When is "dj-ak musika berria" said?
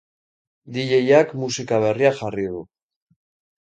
0.77-2.15